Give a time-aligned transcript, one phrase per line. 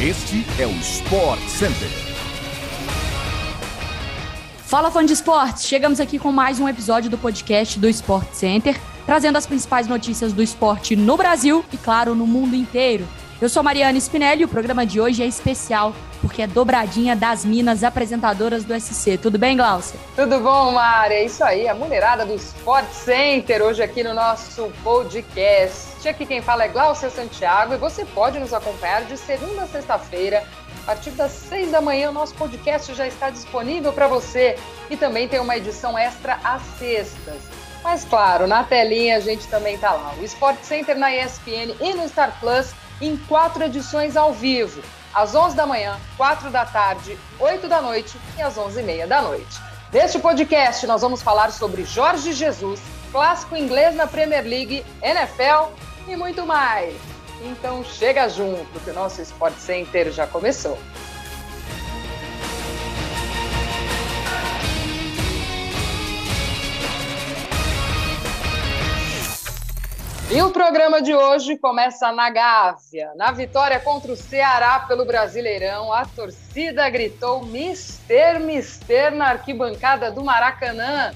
[0.00, 1.88] Este é o Sport Center.
[4.58, 8.80] Fala fã de esportes, chegamos aqui com mais um episódio do podcast do Sport Center,
[9.04, 13.08] trazendo as principais notícias do esporte no Brasil e, claro, no mundo inteiro.
[13.42, 17.44] Eu sou Mariana Spinelli e o programa de hoje é especial porque é dobradinha das
[17.44, 19.18] minas apresentadoras do SC.
[19.18, 19.98] Tudo bem, Glaucia?
[20.14, 21.14] Tudo bom, Mari?
[21.14, 25.87] É isso aí, a mulherada do Sport Center hoje aqui no nosso podcast.
[26.06, 30.42] Aqui quem fala é Glaucia Santiago e você pode nos acompanhar de segunda a sexta-feira
[30.82, 34.56] a partir das seis da manhã, o nosso podcast já está disponível para você
[34.88, 37.42] e também tem uma edição extra às sextas.
[37.84, 40.14] Mas claro, na telinha a gente também está lá.
[40.18, 42.72] O Sport Center na ESPN e no Star Plus
[43.02, 44.82] em quatro edições ao vivo.
[45.12, 49.60] Às 11 da manhã, 4 da tarde, 8 da noite e às 11h30 da noite.
[49.92, 52.80] Neste podcast, nós vamos falar sobre Jorge Jesus,
[53.12, 56.94] clássico inglês na Premier League, NFL e muito mais.
[57.42, 60.78] Então chega junto que o nosso Sport Center já começou.
[70.30, 73.12] E o programa de hoje começa na Gávea.
[73.16, 80.22] Na vitória contra o Ceará pelo Brasileirão, a torcida gritou Mister, Mister na arquibancada do
[80.22, 81.14] Maracanã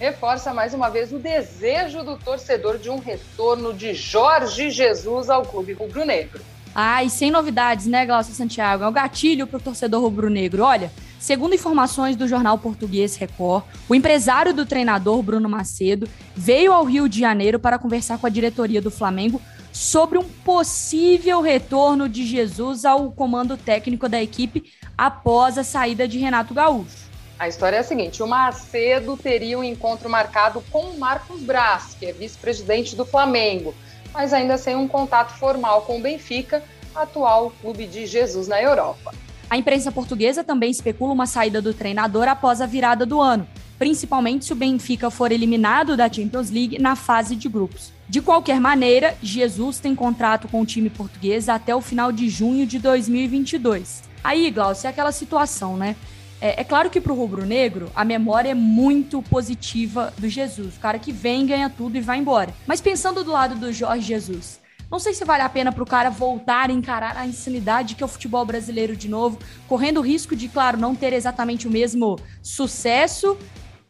[0.00, 5.42] reforça mais uma vez o desejo do torcedor de um retorno de Jorge Jesus ao
[5.44, 6.40] clube rubro-negro.
[6.74, 8.82] Ah, e sem novidades, né, Glaucio Santiago?
[8.82, 10.62] É o gatilho para o torcedor rubro-negro.
[10.62, 16.84] Olha, segundo informações do jornal português Record, o empresário do treinador, Bruno Macedo, veio ao
[16.84, 19.38] Rio de Janeiro para conversar com a diretoria do Flamengo
[19.70, 26.18] sobre um possível retorno de Jesus ao comando técnico da equipe após a saída de
[26.18, 27.09] Renato Gaúcho.
[27.40, 31.96] A história é a seguinte: o Macedo teria um encontro marcado com o Marcos Braz,
[31.98, 33.74] que é vice-presidente do Flamengo,
[34.12, 36.62] mas ainda sem um contato formal com o Benfica,
[36.94, 39.14] atual clube de Jesus na Europa.
[39.48, 44.44] A imprensa portuguesa também especula uma saída do treinador após a virada do ano, principalmente
[44.44, 47.90] se o Benfica for eliminado da Champions League na fase de grupos.
[48.06, 52.66] De qualquer maneira, Jesus tem contrato com o time português até o final de junho
[52.66, 54.02] de 2022.
[54.22, 55.96] Aí, Glaucio, é aquela situação, né?
[56.40, 60.76] É, é claro que para o rubro-negro, a memória é muito positiva do Jesus.
[60.76, 62.54] O cara que vem, ganha tudo e vai embora.
[62.66, 65.86] Mas pensando do lado do Jorge Jesus, não sei se vale a pena para o
[65.86, 70.02] cara voltar a encarar a insanidade que é o futebol brasileiro de novo, correndo o
[70.02, 73.36] risco de, claro, não ter exatamente o mesmo sucesso,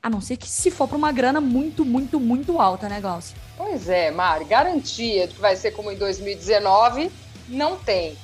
[0.03, 3.37] a não ser que se for para uma grana muito, muito, muito alta, né, Glaucio?
[3.57, 7.11] Pois é, Mari, garantia de que vai ser como em 2019,
[7.49, 8.17] não tem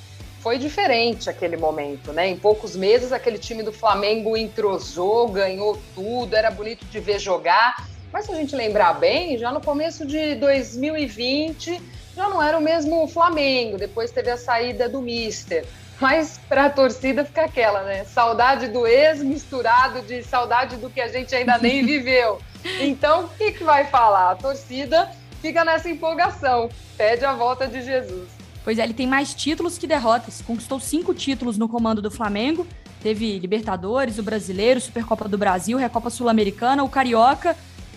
[0.47, 2.29] foi diferente aquele momento, né?
[2.29, 7.85] Em poucos meses, aquele time do Flamengo entrosou, ganhou tudo, era bonito de ver jogar.
[8.13, 11.81] Mas se a gente lembrar bem, já no começo de 2020
[12.15, 15.65] já não era o mesmo Flamengo, depois teve a saída do Mister.
[15.99, 18.05] Mas para a torcida fica aquela, né?
[18.05, 22.39] Saudade do ex misturado de saudade do que a gente ainda nem viveu.
[22.79, 24.31] Então, o que, que vai falar?
[24.31, 28.37] A torcida fica nessa empolgação, pede a volta de Jesus.
[28.67, 30.41] Pois é, ele tem mais títulos que derrotas.
[30.41, 32.67] Conquistou cinco títulos no comando do Flamengo.
[33.01, 37.55] Teve Libertadores, o Brasileiro, Supercopa do Brasil, Recopa Sul-Americana, o Carioca.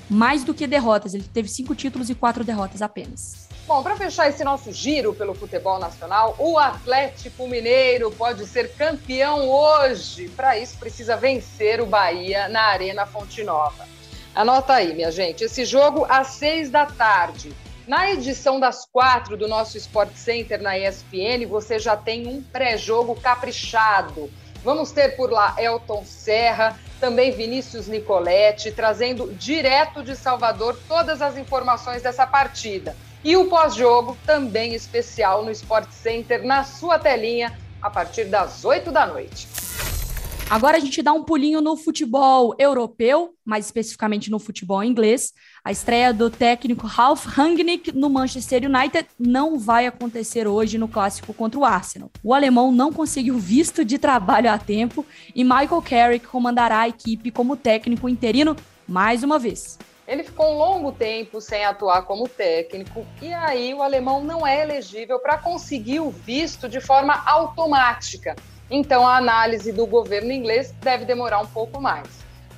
[0.08, 1.12] Mais do que derrotas.
[1.12, 3.48] Ele teve cinco títulos e quatro derrotas apenas.
[3.66, 9.50] Bom, para fechar esse nosso giro pelo futebol nacional, o Atlético Mineiro pode ser campeão
[9.50, 10.28] hoje.
[10.28, 13.88] Para isso, precisa vencer o Bahia na Arena Fonte Nova.
[14.32, 15.42] Anota aí, minha gente.
[15.42, 17.52] Esse jogo às seis da tarde.
[17.90, 23.20] Na edição das quatro do nosso Sport Center na ESPN, você já tem um pré-jogo
[23.20, 24.30] caprichado.
[24.62, 31.36] Vamos ter por lá Elton Serra, também Vinícius Nicoletti, trazendo direto de Salvador todas as
[31.36, 32.96] informações dessa partida.
[33.24, 38.92] E o pós-jogo também especial no Sport Center, na sua telinha, a partir das 8
[38.92, 39.48] da noite.
[40.50, 45.32] Agora a gente dá um pulinho no futebol europeu, mais especificamente no futebol inglês.
[45.64, 51.32] A estreia do técnico Ralf Rangnick no Manchester United não vai acontecer hoje no clássico
[51.32, 52.10] contra o Arsenal.
[52.24, 57.30] O alemão não conseguiu visto de trabalho a tempo e Michael Carrick comandará a equipe
[57.30, 58.56] como técnico interino
[58.88, 59.78] mais uma vez.
[60.04, 64.62] Ele ficou um longo tempo sem atuar como técnico e aí o alemão não é
[64.62, 68.34] elegível para conseguir o visto de forma automática.
[68.70, 72.06] Então a análise do governo inglês deve demorar um pouco mais.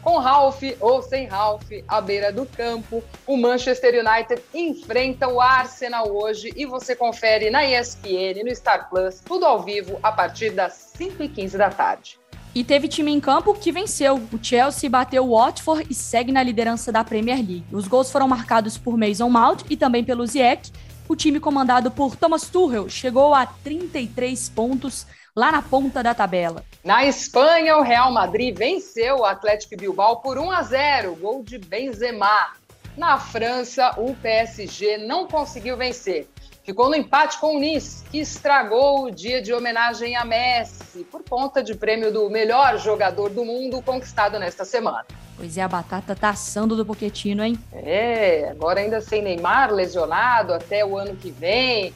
[0.03, 6.11] Com Ralph ou sem Ralph à beira do campo, o Manchester United enfrenta o Arsenal
[6.11, 10.93] hoje e você confere na ESPN, no Star Plus, tudo ao vivo a partir das
[10.99, 12.19] 5h15 da tarde.
[12.55, 14.17] E teve time em campo que venceu.
[14.33, 17.65] O Chelsea bateu o Watford e segue na liderança da Premier League.
[17.73, 20.71] Os gols foram marcados por Mason Mount e também pelo Ziyech,
[21.09, 26.65] o time comandado por Thomas Tuchel chegou a 33 pontos lá na ponta da tabela.
[26.85, 31.59] Na Espanha, o Real Madrid venceu o Atlético Bilbao por 1 a 0, gol de
[31.59, 32.53] Benzema.
[32.97, 36.29] Na França, o PSG não conseguiu vencer.
[36.63, 41.25] Ficou no empate com o Nice, que estragou o dia de homenagem a Messi por
[41.25, 45.05] conta de prêmio do melhor jogador do mundo conquistado nesta semana.
[45.37, 47.59] Pois é, a batata tá assando do Poquetino, hein?
[47.73, 51.93] É, agora ainda sem Neymar lesionado até o ano que vem.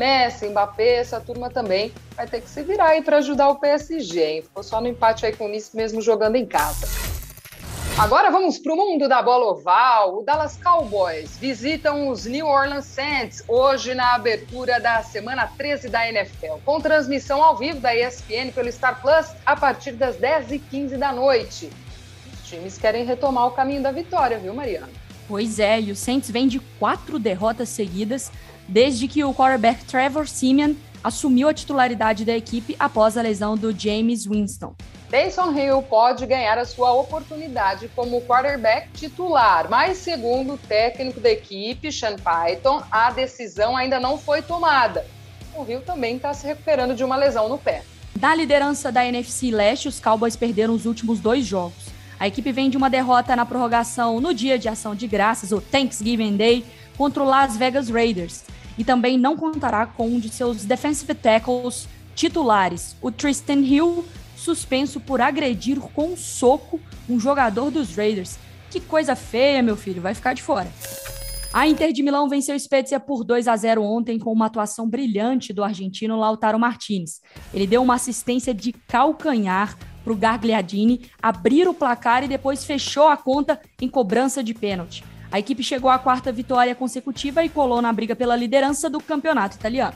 [0.00, 4.24] Messi, Mbappé, essa turma também vai ter que se virar aí para ajudar o PSG,
[4.24, 4.42] hein?
[4.42, 6.86] Ficou só no empate aí com o Nice mesmo jogando em casa.
[7.98, 10.20] Agora vamos para o mundo da bola oval.
[10.20, 16.08] O Dallas Cowboys visitam os New Orleans Saints hoje na abertura da semana 13 da
[16.08, 21.12] NFL, com transmissão ao vivo da ESPN pelo Star Plus a partir das 10h15 da
[21.12, 21.68] noite.
[22.32, 24.99] Os times querem retomar o caminho da vitória, viu, Mariana?
[25.30, 28.32] Pois é, e o Saints vem de quatro derrotas seguidas
[28.66, 30.74] desde que o quarterback Trevor Simeon
[31.04, 34.74] assumiu a titularidade da equipe após a lesão do James Winston.
[35.08, 41.30] Taysom Hill pode ganhar a sua oportunidade como quarterback titular, mas segundo o técnico da
[41.30, 45.06] equipe, Sean Python, a decisão ainda não foi tomada.
[45.54, 47.84] O Hill também está se recuperando de uma lesão no pé.
[48.16, 51.99] Da liderança da NFC Leste, os Cowboys perderam os últimos dois jogos.
[52.20, 55.60] A equipe vem de uma derrota na prorrogação no dia de ação de graças, o
[55.62, 58.44] Thanksgiving Day, contra o Las Vegas Raiders.
[58.76, 64.04] E também não contará com um de seus defensive tackles titulares, o Tristan Hill,
[64.36, 66.78] suspenso por agredir com um soco
[67.08, 68.38] um jogador dos Raiders.
[68.70, 70.70] Que coisa feia, meu filho, vai ficar de fora.
[71.54, 74.86] A Inter de Milão venceu o Spezia por 2 a 0 ontem com uma atuação
[74.86, 77.20] brilhante do argentino Lautaro Martinez.
[77.52, 83.08] Ele deu uma assistência de calcanhar para o Gagliardini abrir o placar e depois fechou
[83.08, 85.04] a conta em cobrança de pênalti.
[85.32, 89.56] A equipe chegou à quarta vitória consecutiva e colou na briga pela liderança do campeonato
[89.56, 89.94] italiano.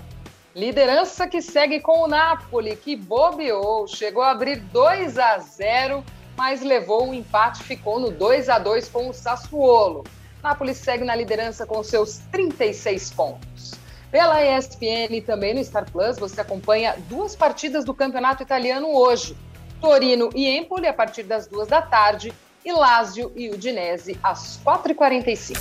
[0.55, 6.05] Liderança que segue com o Napoli, que bobeou, chegou a abrir 2 a 0,
[6.37, 10.05] mas levou o empate, ficou no 2 a 2 com o Sassuolo.
[10.41, 13.73] Napoli segue na liderança com seus 36 pontos.
[14.13, 19.37] Pela ESPN e também no Star Plus, você acompanha duas partidas do Campeonato Italiano hoje.
[19.85, 22.33] Torino e Empoli a partir das duas da tarde
[22.65, 25.59] e Lazio e Udinese às 4h45.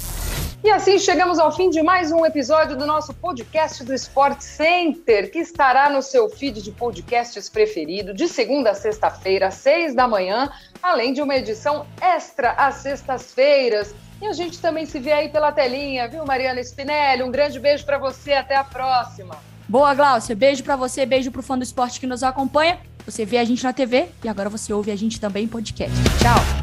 [0.63, 5.29] E assim chegamos ao fim de mais um episódio do nosso podcast do Sport Center,
[5.29, 10.07] que estará no seu feed de podcasts preferido de segunda a sexta-feira, às seis da
[10.07, 10.49] manhã,
[10.81, 13.93] além de uma edição extra às sextas-feiras.
[14.21, 17.23] E a gente também se vê aí pela telinha, viu, Mariana Spinelli?
[17.23, 19.35] Um grande beijo para você, até a próxima.
[19.67, 20.33] Boa, Glaucia.
[20.33, 22.79] Beijo para você, beijo pro fã do esporte que nos acompanha.
[23.05, 25.95] Você vê a gente na TV e agora você ouve a gente também em podcast.
[26.19, 26.62] Tchau.